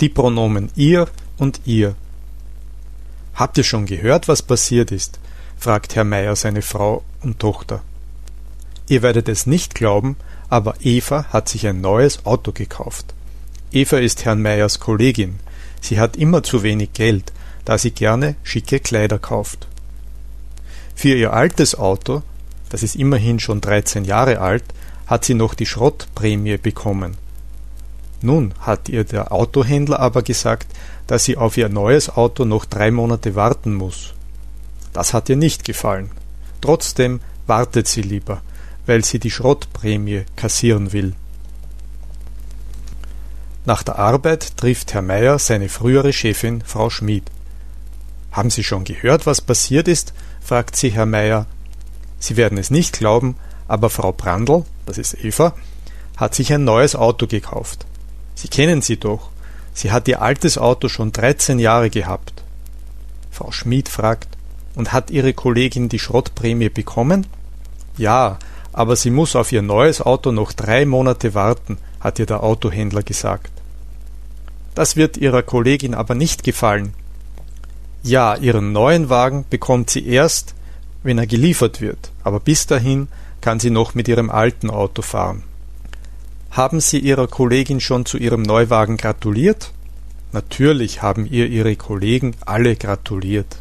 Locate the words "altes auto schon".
60.22-61.12